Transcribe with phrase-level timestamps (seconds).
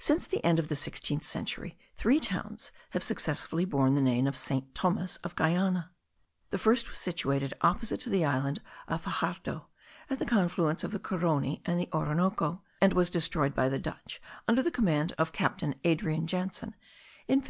[0.00, 4.36] Since the end of the sixteenth century three towns have successively borne the name of
[4.36, 4.74] St.
[4.74, 5.92] Thomas of Guiana.
[6.50, 9.66] The first was situated opposite to the island of Faxardo,
[10.10, 14.20] at the confluence of the Carony and the Orinoco, and was destroyed* by the Dutch,
[14.48, 16.70] under the command of Captain Adrian Janson,
[17.28, 17.42] in 1579.